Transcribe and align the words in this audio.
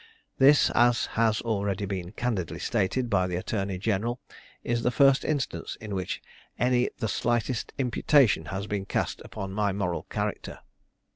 This, 0.39 0.71
as 0.71 1.05
has 1.13 1.41
already 1.41 1.85
been 1.85 2.11
candidly 2.13 2.57
stated 2.57 3.07
by 3.07 3.27
the 3.27 3.35
attorney 3.35 3.77
general, 3.77 4.19
is 4.63 4.81
the 4.81 4.89
first 4.89 5.23
instance 5.23 5.77
in 5.79 5.93
which 5.93 6.23
any 6.57 6.89
the 6.97 7.07
slightest 7.07 7.71
imputation 7.77 8.45
has 8.45 8.65
been 8.65 8.87
cast 8.87 9.21
upon 9.23 9.51
my 9.53 9.71
moral 9.73 10.07
character. 10.09 10.61